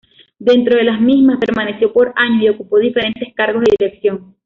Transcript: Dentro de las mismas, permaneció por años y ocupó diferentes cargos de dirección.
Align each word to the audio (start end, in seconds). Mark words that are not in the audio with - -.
Dentro 0.39 0.77
de 0.77 0.83
las 0.83 0.99
mismas, 0.99 1.37
permaneció 1.37 1.93
por 1.93 2.11
años 2.15 2.41
y 2.45 2.49
ocupó 2.49 2.79
diferentes 2.79 3.35
cargos 3.35 3.61
de 3.65 3.75
dirección. 3.79 4.35